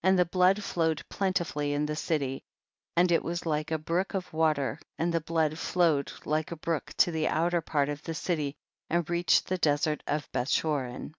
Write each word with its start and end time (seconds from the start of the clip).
51. 0.00 0.08
And 0.10 0.18
the 0.18 0.24
blood 0.24 0.56
^owec^ 0.56 1.02
plenti 1.10 1.44
fully 1.46 1.74
in 1.74 1.84
the 1.84 1.96
city, 1.96 2.42
and 2.96 3.12
it 3.12 3.22
was 3.22 3.44
like 3.44 3.70
a 3.70 3.76
brook 3.76 4.14
of 4.14 4.32
water, 4.32 4.80
and 4.98 5.12
the 5.12 5.20
blood 5.20 5.58
flowed 5.58 6.10
like 6.24 6.50
a 6.50 6.56
brook 6.56 6.94
to 6.96 7.10
the 7.10 7.28
outer 7.28 7.60
part 7.60 7.90
of 7.90 8.00
the 8.02 8.14
city, 8.14 8.56
and 8.88 9.10
reached 9.10 9.48
the 9.48 9.58
desert 9.58 10.02
of 10.06 10.32
Beth 10.32 10.48
chorin. 10.48 11.12